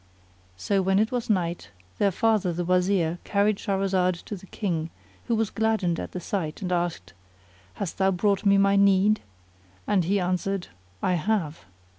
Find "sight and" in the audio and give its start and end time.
6.19-6.71